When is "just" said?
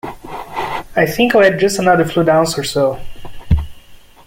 1.59-1.77